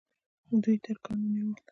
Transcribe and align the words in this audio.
دوی 0.63 0.77
ترکان 0.85 1.19
نه 1.33 1.39
ول. 1.45 1.57